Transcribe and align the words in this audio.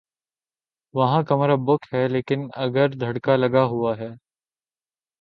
وہاں 0.93 1.21
کمرہ 1.23 1.55
بک 1.65 1.93
ہے 1.93 2.07
لیکن 2.07 2.47
اگر 2.65 2.87
دھڑکا 2.99 3.35
لگا 3.35 3.63
ہوا 3.63 3.97
ہے۔ 3.97 4.09